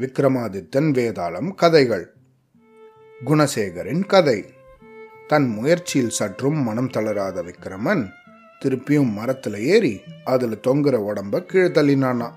[0.00, 2.14] விக்ரமாதித்தன் வேதாளம் கதைகள்.
[3.26, 4.44] குணசேகரின் கதை.
[5.26, 8.08] தன் முயற்சியில் சற்றும் மனம் தளராத விக்ரமன்
[8.64, 12.30] திருப்பியும் மரத்துல ஏறி அதுல தொங்குற உடம்ப கீழே தள்ளினானா.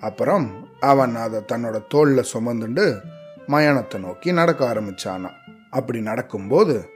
[0.00, 3.00] அப்புறம் அவன் அதை தன்னோட தோல்ல சுமந்துண்டு
[3.48, 5.30] மயானத்தை நோக்கி நடக்க ஆரம்பிச்சானா.
[5.70, 6.88] அப்படி நடக்கும்போது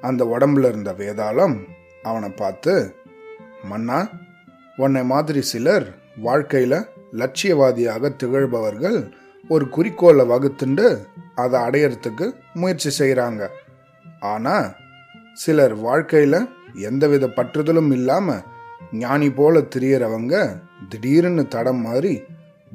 [0.00, 1.64] அந்த உடம்புல இருந்த வேதாளம்
[2.02, 2.94] அவனை பார்த்து
[3.62, 4.08] மன்னா
[4.76, 6.88] உன்னை மாதிரி சிலர் வாழ்க்கையில
[7.20, 8.98] லட்சியவாதியாக திகழ்பவர்கள்
[9.48, 10.86] ஒரு குறிக்கோளை வகுத்துண்டு
[11.34, 13.42] அதை அடையறதுக்கு முயற்சி செய்கிறாங்க
[14.20, 14.68] ஆனால்
[15.34, 16.40] சிலர் வாழ்க்கையில்
[16.88, 18.44] எந்தவித பற்றுதலும் இல்லாமல்
[18.92, 20.34] ஞானி போல திரியறவங்க
[20.88, 22.14] திடீர்னு தடம் மாறி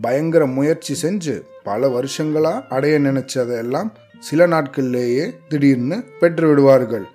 [0.02, 3.90] பயங்கர முயற்சி செஞ்சு பல வருஷங்களாக அடைய நினைச்சதையெல்லாம்
[4.20, 7.06] சில நாட்கள்லேயே திடீர்னு பெற்று விடுவார்கள்.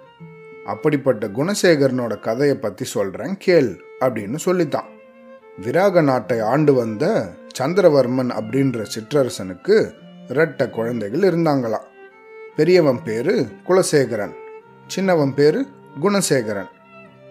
[0.67, 4.89] அப்படிப்பட்ட குணசேகரனோட கதையை பற்றி சொல்கிறேன் கேள் அப்படின்னு சொல்லித்தான்.
[5.59, 7.29] விராக நாட்டை ஆண்டு வந்த
[7.59, 9.93] சந்திரவர்மன் அப்படின்ற சிற்றரசனுக்கு
[10.29, 11.87] இரட்ட குழந்தைகள் இருந்தாங்களாம்
[12.57, 14.35] பெரியவன் பேரு குலசேகரன்
[14.87, 15.67] சின்னவன் பேரு
[16.03, 16.69] குணசேகரன்.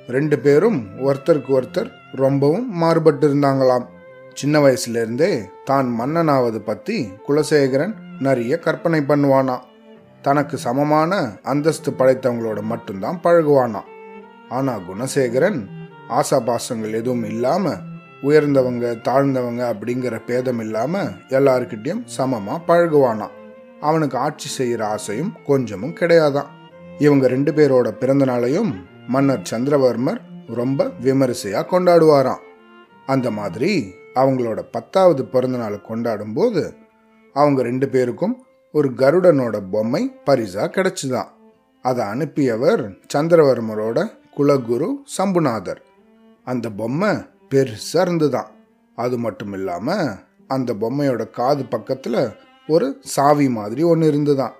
[0.07, 3.85] ரெண்டு பேரும் ஒருத்தருக்கு ஒருத்தர் ரொம்பவும் மாறுபட்டு இருந்தாங்களாம்
[4.33, 9.59] சின்ன வயசுலேருந்தே தான் மன்னனாவது பத்தி குலசேகரன் நிறைய கற்பனை பண்ணுவானா
[10.21, 13.81] தனக்கு சமமான அந்தஸ்து படைத்தவங்களோட மட்டும்தான் பழகுவானா
[14.49, 15.67] ஆனா குணசேகரன்
[16.09, 17.93] ஆசாபாசங்கள் எதுவும் இல்லாமல்
[18.25, 23.43] உயர்ந்தவங்க தாழ்ந்தவங்க அப்படிங்கிற பேதம் இல்லாமல் எல்லார்கிட்டேயும் சமமாக பழகுவானான்
[23.79, 26.45] அவனுக்கு ஆட்சி செய்கிற ஆசையும் கொஞ்சமும் கிடையாதான்.
[26.99, 28.73] இவங்க ரெண்டு பேரோட பிறந்த நாளையும்
[29.07, 32.41] மன்னர் சந்திரவர்மர் ரொம்ப விமரிசையாக கொண்டாடுவாராம்.
[33.05, 36.73] அந்த மாதிரி அவங்களோட பத்தாவது பிறந்த கொண்டாடும்போது கொண்டாடும் போது
[37.33, 41.27] அவங்க ரெண்டு பேருக்கும் ஒரு கருடனோட பொம்மை பரிசாக கிடைச்சிதான்.
[41.81, 45.81] அதை அனுப்பியவர் சந்திரவர்மரோட குலகுரு சம்புநாதர்.
[46.45, 47.15] அந்த பொம்மை
[47.53, 48.47] பெருசாக இருந்துதான்
[48.95, 50.15] அது மட்டும் இல்லாமல்
[50.47, 52.29] அந்த பொம்மையோட காது பக்கத்தில்
[52.67, 54.53] ஒரு சாவி மாதிரி ஒன்று இருந்துதான்.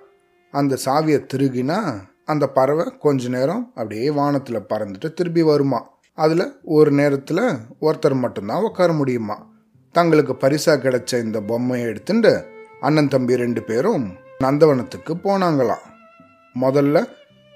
[0.50, 5.90] அந்த சாவியை திருகினா அந்த பறவை கொஞ்ச நேரம் அப்படியே வானத்தில் பறந்துட்டு திரும்பி வருமா?
[6.14, 7.42] அதில் ஒரு நேரத்தில்
[7.80, 9.50] ஒருத்தர் மட்டும்தான் உட்கார முடியுமா?
[9.92, 12.46] தங்களுக்கு பரிசாக கிடைச்ச இந்த பொம்மையை எடுத்துட்டு
[12.80, 14.12] அண்ணன் தம்பி ரெண்டு பேரும்
[14.44, 15.84] நந்தவனத்துக்கு போனாங்களாம்.
[16.60, 17.04] முதல்ல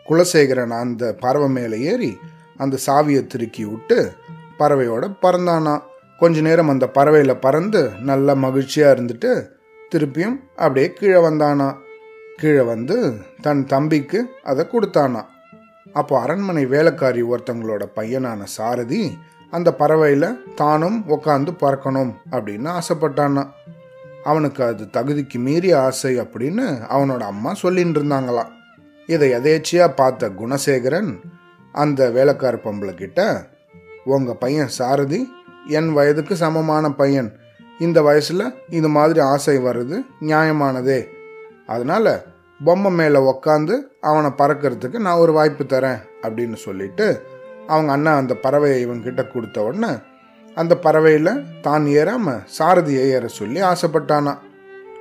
[0.09, 2.19] குலசேகரன் அந்த பறவை மேலே ஏறி
[2.56, 4.12] அந்த சாவியை திருக்கி விட்டு
[4.62, 5.75] பறவையோட பறந்தானா.
[6.19, 9.31] கொஞ்ச நேரம் அந்த பறவையில் பறந்து நல்லா மகிழ்ச்சியாக இருந்துட்டு
[9.93, 11.69] திருப்பியும் அப்படியே கீழே வந்தானா.
[12.37, 12.97] கீழே வந்து
[13.41, 15.22] தன் தம்பிக்கு அதை கொடுத்தானா.
[15.93, 19.03] அப்போ அரண்மனை வேலைக்காரி ஒருத்தவங்களோட பையனான சாரதி
[19.50, 23.44] அந்த பறவையில் தானும் உக்காந்து பறக்கணும் அப்படின்னு ஆசைப்பட்டானா.
[24.25, 28.50] அவனுக்கு அது தகுதிக்கு மீறிய ஆசை அப்படின்னு அவனோட அம்மா சொல்லின்னு இருந்தாங்களாம்
[29.06, 31.10] இதை எதேச்சியாக பார்த்த குணசேகரன்
[31.75, 33.20] அந்த வேலைக்கார பொம்பளை கிட்ட
[34.05, 35.33] உங்கள் பையன் சாரதி
[35.69, 37.33] என் வயதுக்கு சமமான பையன்.
[37.78, 41.09] இந்த வயசில் இது மாதிரி ஆசை வர்றது நியாயமானதே.
[41.66, 42.22] அதனால்
[42.65, 47.22] பொம்மை மேலே உக்காந்து அவனை பறக்கிறதுக்கு நான் ஒரு வாய்ப்பு தரேன் அப்படின்னு சொல்லிட்டு
[47.66, 49.88] அவங்க அண்ணா அந்த பறவையை இவன்கிட்ட கொடுத்த உடனே
[50.56, 54.38] அந்த பறவையில் தான் ஏறாமல் சாரதியை ஏற சொல்லி ஆசைப்பட்டானா.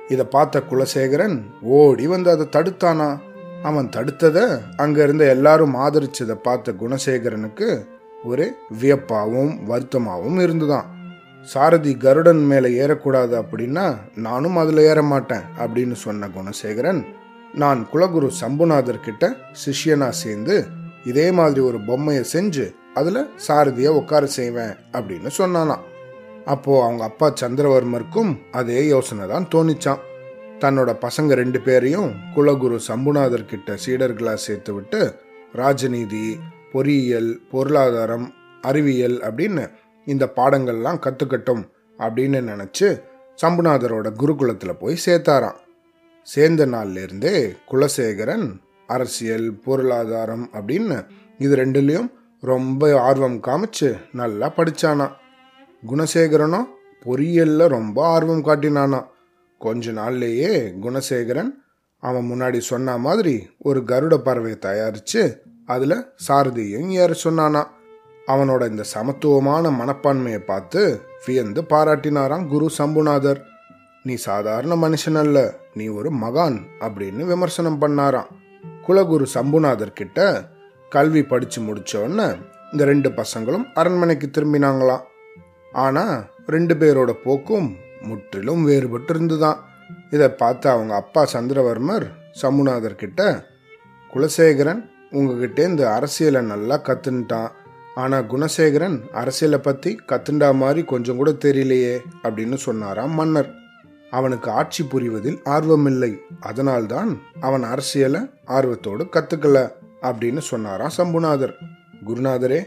[0.08, 3.18] இதை பார்த்த குலசேகரன் ஓடி வந்து அதை தடுத்தானா.
[3.62, 7.86] அவன் தடுத்ததை அங்க இருந்த எல்லாரும் ஆதரிச்சதை பார்த்த குணசேகரனுக்கு
[8.24, 10.98] ஒரு வியப்பாவும் வருத்தமாகவும் இருந்துதான்.
[11.42, 17.04] சாரதி கருடன் மேலே ஏறக்கூடாது அப்படின்னா நானும் அதில் ஏற மாட்டேன் அப்படின்னு சொன்ன குணசேகரன்
[17.54, 19.36] நான் குலகுரு சம்புநாதர்கிட்ட
[19.66, 20.66] சிஷ்யனாக சேர்ந்து
[21.04, 25.80] இதே மாதிரி ஒரு பொம்மையை செஞ்சு அதில் சாரதியை உட்கார செய்வேன் அப்படின்னு சொன்னானாம்.
[26.44, 29.98] அப்போது அவங்க அப்பா சந்திரவர்மருக்கும் அதே யோசனை தான் தோணிச்சான்
[30.58, 35.14] தன்னோட பசங்க ரெண்டு பேரையும் குலகுரு சம்புநாதர் சீடர்களாக சேர்த்து விட்டு
[35.52, 36.38] ராஜநீதி
[36.72, 38.32] பொறியியல் பொருளாதாரம்
[38.62, 39.70] அறிவியல் அப்படின்னு
[40.04, 41.62] இந்த பாடங்கள்லாம் கற்றுக்கட்டும்
[41.98, 43.00] அப்படின்னு நினச்சி
[43.42, 45.58] சம்புநாதரோட குருகுலத்தில் போய் சேர்த்தாராம்.
[46.22, 48.46] சேர்ந்த நாள்லேருந்தே குலசேகரன்
[48.86, 51.06] அரசியல் பொருளாதாரம் அப்படின்னு
[51.38, 52.10] இது ரெண்டுலேயும்
[52.40, 55.10] ரொம்ப ஆர்வம் காமிச்சு நல்லா படித்தானா
[55.90, 56.66] குணசேகரனும்
[57.04, 59.06] பொறியியலில் ரொம்ப ஆர்வம் காட்டினானா.
[59.58, 61.50] கொஞ்ச நாள்லேயே குணசேகரன்
[61.98, 65.42] அவன் முன்னாடி சொன்ன மாதிரி ஒரு கருட பறவை தயாரித்து
[65.74, 65.96] அதில்
[66.26, 67.62] சாரதியும் ஏற சொன்னானா.
[68.26, 70.80] அவனோட இந்த சமத்துவமான மனப்பான்மையை பார்த்து
[71.24, 73.40] வியந்து பாராட்டினாராம் குரு சம்புநாதர்.
[74.06, 75.38] நீ சாதாரண மனுஷன் அல்ல
[75.78, 78.30] நீ ஒரு மகான் அப்படின்னு விமர்சனம் பண்ணாராம்.
[78.86, 80.18] குலகுரு சம்புநாதர் கிட்ட
[80.92, 81.92] கல்வி படித்து முடிச்ச
[82.72, 85.04] இந்த ரெண்டு பசங்களும் அரண்மனைக்கு திரும்பினாங்களாம்.
[85.84, 86.16] ஆனால்
[86.54, 87.68] ரெண்டு பேரோட போக்கும்
[88.08, 89.58] முற்றிலும் வேறுபட்டு இருந்துதான்
[90.10, 92.06] இதை பார்த்து அவங்க அப்பா சந்திரவர்மர்
[92.42, 93.20] சம்புநாதர் கிட்ட
[94.10, 97.50] குலசேகரன் உங்ககிட்ட இந்த அரசியலை நல்லா கத்துன்ட்டான்.
[97.94, 103.50] ஆனால் குணசேகரன் அரசியலை பற்றி கத்துண்டா மாதிரி கொஞ்சம் கூட தெரியலையே அப்படின்னு சொன்னாராம் மன்னர்.
[104.10, 106.12] அவனுக்கு ஆட்சி புரிவதில் ஆர்வமில்லை.
[106.40, 107.10] அதனால்தான்
[107.40, 109.58] அவன் அரசியலை ஆர்வத்தோடு கத்துக்கல
[110.02, 111.54] அப்படின்னு சொன்னாராம் சம்புநாதர்.
[112.06, 112.60] குருநாதரே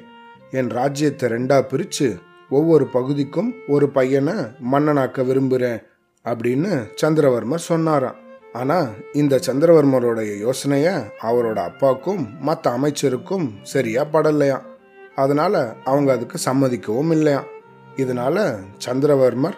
[0.52, 2.08] என் ராஜ்யத்தை ரெண்டா பிரிச்சு
[2.50, 4.34] ஒவ்வொரு பகுதிக்கும் ஒரு பையனை
[4.72, 5.80] மன்னனாக்க விரும்புகிறேன்
[6.26, 8.20] அப்படின்னு சந்திரவர்மர் சொன்னாராம்.
[8.54, 14.68] ஆனால் இந்த சந்திரவர்மரோடைய யோசனையை அவரோட அப்பாவுக்கும் மற்ற அமைச்சருக்கும் சரியா படலையாம்
[15.16, 17.50] அதனால் அவங்க அதுக்கு சம்மதிக்கவும் இல்லையாம்
[17.96, 18.44] இதனால்
[18.86, 19.58] சந்திரவர்மர்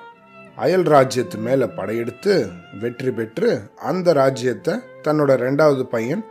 [0.56, 2.34] அயல் ராஜ்யத்து மேலே படையெடுத்து
[2.80, 6.24] வெற்றி பெற்று அந்த ராஜ்யத்தை தன்னோட ரெண்டாவது பையன்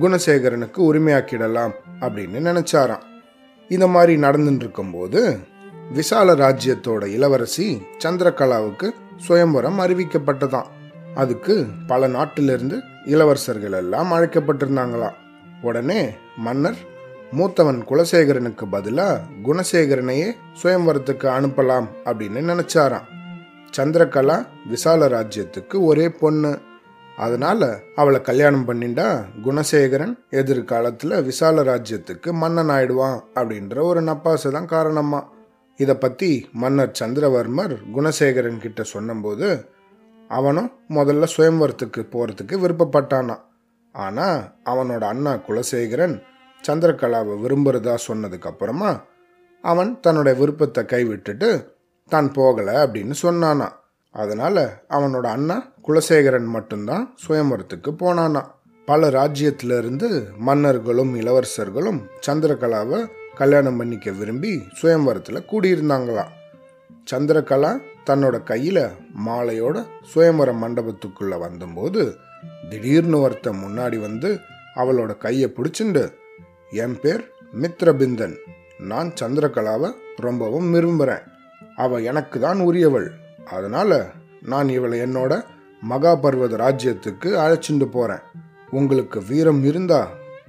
[0.00, 3.04] குணசேகரனுக்கு உரிமையாக்கிடலாம் அப்படின்னு நினச்சாராம்.
[3.68, 5.20] இந்த மாதிரி நடந்துட்டு இருக்கும்போது
[5.92, 7.66] விசால ராஜ்யத்தோட இளவரசி
[8.04, 10.70] சந்திரகலாவுக்கு சுயம்பரம் அறிவிக்கப்பட்டதாம்.
[11.16, 11.54] அதுக்கு
[11.86, 15.16] பல நாட்டிலிருந்து இளவரசர்கள் எல்லாம் அழைக்கப்பட்டிருந்தாங்களாம்
[15.62, 16.00] உடனே
[16.36, 16.80] மன்னர்
[17.36, 19.06] மூத்தவன் குலசேகரனுக்கு பதிலா
[19.44, 20.28] குணசேகரனையே
[20.62, 23.06] சுயம்பரத்துக்கு அனுப்பலாம் அப்படின்னு நினைச்சாராம்.
[23.76, 24.36] சந்திரகலா
[24.68, 26.52] விசால ராஜ்யத்துக்கு ஒரே பொண்ணு.
[27.16, 29.08] அதனால அவளை கல்யாணம் பண்ணிண்டா
[29.44, 35.20] குணசேகரன் எதிர்காலத்துல விசால ராஜ்யத்துக்கு மன்னன் ஆயிடுவான் அப்படின்ற ஒரு நப்பாசை தான் காரணமா.
[35.76, 39.48] இதை பத்தி மன்னர் சந்திரவர்மர் குணசேகரன் கிட்ட சொன்னபோது
[40.28, 43.44] அவனும் முதல்ல சுயம்வரத்துக்கு போகிறதுக்கு விருப்பப்பட்டானான்
[43.92, 46.22] ஆனால் அவனோட அண்ணா குலசேகரன்
[46.68, 49.00] சந்திரகலாவை விரும்புறதா சொன்னதுக்கப்புறமா
[49.62, 51.74] அவன் தன்னோட விருப்பத்தை கைவிட்டுட்டு
[52.08, 53.68] தான் போகலை அப்படின்னு சொன்னானா.
[54.10, 58.42] அதனால் அவனோட அண்ணா குலசேகரன் மட்டும்தான் சுயம்பரத்துக்கு போனானா.
[58.84, 66.32] பல ராஜ்யத்திலிருந்து மன்னர்களும் இளவரசர்களும் சந்திரகலாவை கல்யாணம் பண்ணிக்க விரும்பி சுயம்பரத்தில் கூடியிருந்தாங்களாம்
[67.10, 68.78] சந்திரகலா தன்னோட கையில
[69.26, 69.76] மாலையோட
[70.14, 72.02] சுயம்பர மண்டபத்துக்குள்ள வந்தபோது
[72.68, 74.30] திடீர்னு ஒருத்தன் முன்னாடி வந்து
[74.74, 76.04] அவளோட கையை பிடிச்சிண்டு
[76.70, 77.22] என் பேர்
[77.62, 78.36] மித்ரபிந்தன்.
[78.78, 81.24] நான் சந்திரகலாவை ரொம்பவும் விரும்புகிறேன்
[81.76, 83.08] அவ எனக்கு தான் உரியவள்.
[83.44, 83.90] அதனால
[84.42, 85.32] நான் இவளை என்னோட
[85.82, 88.22] மகாபர்வத ராஜ்யத்துக்கு அழைச்சிட்டு போறேன்.
[88.70, 90.00] உங்களுக்கு வீரம் இருந்தா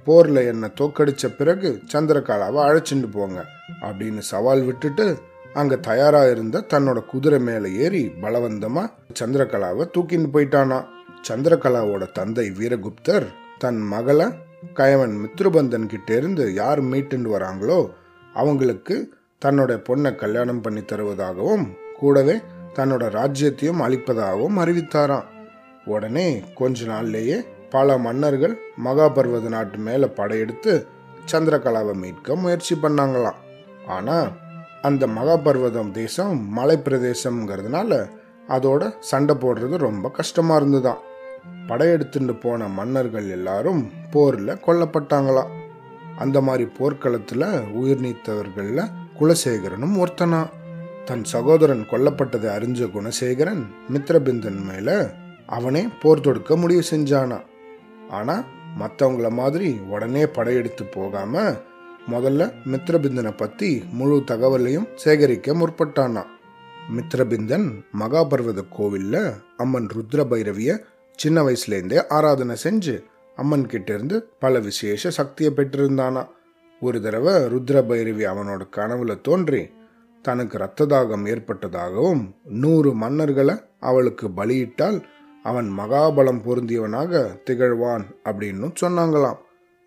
[0.06, 3.44] போர்ல என்னை தோக்கடிச்ச பிறகு சந்திரகலாவை அழைச்சிட்டு போங்க
[3.80, 5.06] அப்படின்னு சவால் விட்டுட்டு
[5.54, 8.90] அங்க தயாரா இருந்த தன்னோட குதிரை மேல ஏறி பலவந்தமா
[9.20, 10.84] சந்திரகலாவை தூக்கிட்டு போயிட்டானா.
[11.28, 13.26] சந்திரகலாவோட தந்தை வீரகுப்தர்
[13.58, 14.26] தன் மகளை
[14.74, 17.90] கயவன் மித்ருபந்தன் கிட்ட இருந்து யார் மீட்டுண்டு வராங்களோ
[18.34, 19.14] அவங்களுக்கு
[19.44, 21.66] தன்னோட பொண்ணை கல்யாணம் பண்ணி தருவதாகவும்
[21.96, 22.40] கூடவே
[22.74, 25.24] தன்னோட ராஜ்யத்தையும் அளிப்பதாகவும் அறிவித்தாராம்.
[25.84, 30.86] உடனே கொஞ்ச நாள்லேயே பல மன்னர்கள் மகாபர்வத நாட்டு மேல படையெடுத்து
[31.32, 33.40] சந்திரகலாவை மீட்க முயற்சி பண்ணாங்களாம்.
[33.86, 34.30] ஆனா
[34.82, 38.08] அந்த மகாபர்வதம் தேசம் மலை பிரதேசம்ங்கிறதுனால
[38.48, 40.98] அதோட சண்டை போடுறது ரொம்ப கஷ்டமாக இருந்துதான்.
[41.66, 45.48] படையெடுத்துட்டு போன மன்னர்கள் எல்லாரும் போரில் கொல்லப்பட்டாங்களாம்
[46.18, 48.90] அந்த மாதிரி போர்க்களத்தில் உயிர் நீத்தவர்களில்
[49.20, 50.48] குலசேகரனும் ஒருத்தனா.
[51.04, 55.12] தன் சகோதரன் கொல்லப்பட்டதை அறிஞ்ச குணசேகரன் மித்ரபிந்தன் மேல
[55.46, 57.40] அவனே போர் தொடுக்க முடிவு செஞ்சானா?
[58.10, 58.44] ஆனா
[58.78, 61.52] மற்றவங்கள மாதிரி உடனே படையெடுத்து போகாம
[62.10, 66.22] முதல்ல மித்ரபிந்தனை பத்தி முழு தகவலையும் சேகரிக்க முற்பட்டானா?
[66.96, 67.66] மித்ரபிந்தன்
[67.98, 70.78] மகாபர்வத கோவில்ல அம்மன் ருத்ர பைரவிய
[71.16, 73.02] சின்ன வயசுலேருந்தே ஆராதனை செஞ்சு
[73.36, 76.28] அம்மன் கிட்ட இருந்து பல விசேஷ சக்தியை பெற்றிருந்தானா?
[76.80, 79.70] ஒரு தடவை ருத்ர பைரவி அவனோட கனவுல தோன்றி
[80.22, 85.02] தனக்கு இரத்த தாகம் ஏற்பட்டதாகவும் நூறு மன்னர்களை அவளுக்கு பலியிட்டால்
[85.42, 89.38] அவன் மகாபலம் பொருந்தியவனாக திகழ்வான் அப்படின்னு சொன்னாங்களாம்.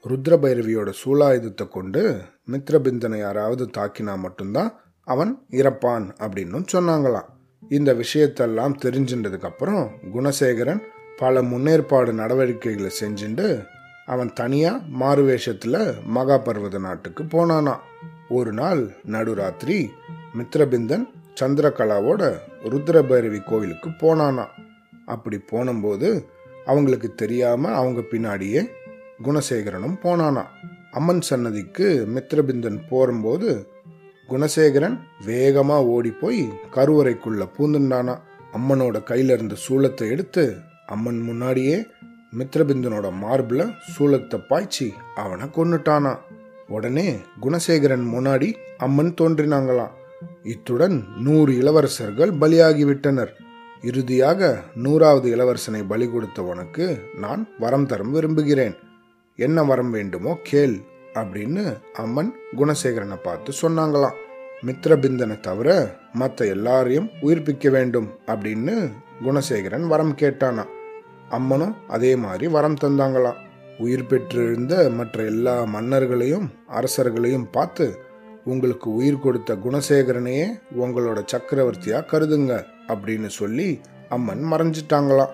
[0.06, 7.30] ருத்ர பைரவியோட சூலாயுதத்தை கொண்டு மித்ரபிந்தனை யாராவது தாக்கினா மட்டும்தான் அவன் இறப்பான் அப்படின்னு சொன்னாங்களாம்.
[7.70, 10.82] இந்த விஷயத்தெல்லாம் தெரிஞ்சின்றதுக்கப்புறம் குணசேகரன்
[11.18, 13.64] பல முன்னேற்பாடு நடவடிக்கைகளை செஞ்சுட்டு
[14.06, 17.76] அவன் தனியாக மாறுவேஷத்தில் மகாபர்வத நாட்டுக்கு போனானா
[18.30, 19.90] ஒரு நாள் நடுராத்திரி
[20.38, 21.06] மித்ரபிந்தன்
[21.42, 24.46] சந்திரகலாவோட ருத்ரபைரவி கோவிலுக்கு போனானா
[25.06, 26.28] அப்படி போனபோது
[26.66, 28.70] அவங்களுக்கு தெரியாமல் அவங்க பின்னாடியே
[29.26, 30.44] குணசேகரனும் போனானா
[30.98, 33.50] அம்மன் சன்னதிக்கு மித்ரபிந்தன் போரும்போது
[34.30, 36.42] குணசேகரன் வேகமாக ஓடி போய்
[36.76, 38.16] கருவறைக்குள்ள பூந்துண்டானா.
[38.58, 40.44] அம்மனோட கையில இருந்த சூளத்தை எடுத்து
[40.88, 41.78] அம்மன் முன்னாடியே
[42.40, 44.88] மித்ரபிந்தனோட மார்பில் சூளத்தை பாய்ச்சி
[45.24, 46.14] அவனை கொன்னுட்டானா.
[46.76, 47.08] உடனே
[47.44, 49.96] குணசேகரன் முன்னாடி அம்மன் தோன்றினாங்களாம்.
[50.54, 53.32] இத்துடன் நூறு இளவரசர்கள் பலியாகிவிட்டனர்.
[53.90, 54.50] இறுதியாக
[54.86, 56.86] நூறாவது இளவரசனை பலி கொடுத்தவனுக்கு
[57.24, 58.76] நான் வரம் தரம் விரும்புகிறேன்.
[59.40, 60.76] என்ன வரம் வேண்டுமோ கேள்
[61.14, 64.18] அப்படின்னு அம்மன் குணசேகரனை பார்த்து சொன்னாங்களாம்.
[64.66, 65.70] மித்ரபிந்தனை தவிர
[66.14, 68.76] மற்ற எல்லாரையும் உயிர்ப்பிக்க வேண்டும் அப்படின்னு
[69.26, 70.66] குணசேகரன் வரம் கேட்டானா
[71.30, 73.40] அம்மனும் அதே மாதிரி வரம் தந்தாங்களாம்.
[73.80, 76.48] உயிர் பெற்றிருந்த மற்ற எல்லா மன்னர்களையும்
[76.78, 77.86] அரசர்களையும் பார்த்து
[78.46, 80.48] உங்களுக்கு உயிர் கொடுத்த குணசேகரனையே
[80.84, 82.54] உங்களோட சக்கரவர்த்தியா கருதுங்க
[82.88, 83.70] அப்படின்னு சொல்லி
[84.10, 85.34] அம்மன் மறைஞ்சிட்டாங்களாம்.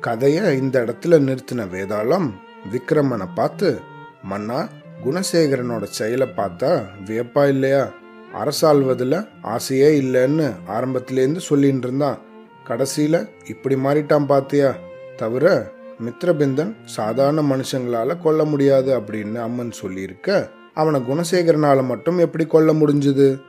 [0.00, 2.28] கதையை இந்த இடத்துல நிறுத்தின வேதாளம்
[2.72, 3.80] விக்ரமனை பார்த்து
[4.22, 4.68] மன்னா
[5.04, 6.70] குணசேகரனோட செயலை பார்த்தா
[7.06, 7.90] வியப்பா இல்லையா?
[8.34, 12.18] அரசாள்வதில் ஆசையே இல்லைன்னு ஆரம்பத்திலேருந்து சொல்லின்னு இருந்தான்.
[12.64, 14.70] கடைசியில் இப்படி மாறிட்டான் பார்த்தியா
[15.16, 15.72] தவிர
[16.04, 23.40] மித்ரபிந்தன் சாதாரண மனுஷங்களால கொல்ல முடியாது அப்படின்னு அம்மன் சொல்லியிருக்க அவனை குணசேகரனால் மட்டும் எப்படி கொல்ல முடிஞ்சுது?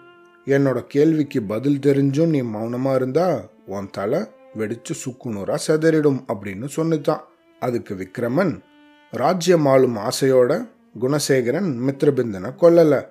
[0.48, 3.28] என்னோட கேள்விக்கு பதில் தெரிஞ்சும் நீ மௌனமாக இருந்தா
[3.66, 4.20] உன் தலை
[4.58, 7.24] வெடிச்சு சுக்குநூறா செதறிடும் அப்படின்னு சொன்னுச்சான்
[7.60, 8.54] அதுக்கு விக்ரமன்
[9.22, 10.52] ராஜ்யம் ஆளும் ஆசையோட
[11.04, 13.02] குணசேகரன் மித்ரபிந்தனை கொல்லலை.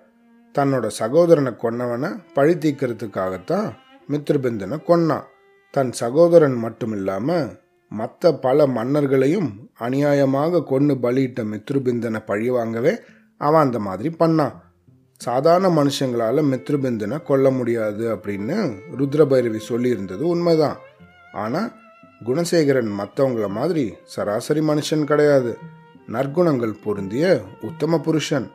[0.54, 3.68] தன்னோட சகோதரனை கொன்னவனை பழி தீக்கிறதுக்காகத்தான்
[4.12, 5.28] மித்ரபிந்தனை கொன்னான்
[5.75, 7.46] தன் சகோதரன் மட்டும் இல்லாமல்
[7.92, 12.92] மற்ற பல மன்னர்களையும் அநியாயமாக கொன்று பலியிட்ட மித்ருபிந்தனை பழி வாங்கவே
[13.40, 14.54] அவன் அந்த மாதிரி பண்ணான்.
[15.20, 18.56] சாதாரண மனுஷங்களால் மித்ருபிந்தனை கொல்ல முடியாது அப்படின்னு
[19.00, 20.78] ருத்ரபைரவி சொல்லியிருந்தது உண்மைதான்.
[21.42, 21.70] ஆனால்
[22.26, 23.84] குணசேகரன் மற்றவங்கள மாதிரி
[24.14, 25.52] சராசரி மனுஷன் கிடையாது.
[26.08, 28.50] நற்குணங்கள் பொருந்திய உத்தம புருஷன்.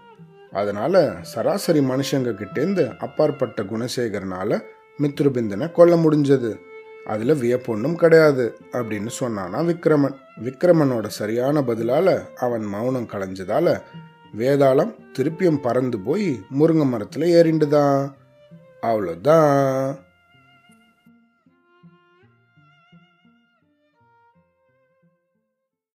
[0.52, 4.62] அதனால சராசரி மனுஷங்க கிட்டேந்து அப்பாற்பட்ட குணசேகரனால
[5.00, 6.58] மித்ருபிந்தனை கொல்ல முடிஞ்சது.
[7.06, 10.16] அதுல வியப்பொன்னும் கிடையாது அப்படின்னு சொன்னானா விக்ரமன்.
[10.44, 13.82] விக்ரமனோட சரியான பதிலால அவன் மௌனம் களைஞ்சதால
[14.38, 18.12] வேதாளம் திருப்பியும் பறந்து போய் முருங்கை மரத்துல ஏறிண்டுதான்.
[18.82, 19.96] அவ்வளோதான்